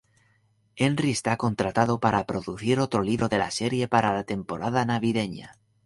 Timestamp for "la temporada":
4.15-4.83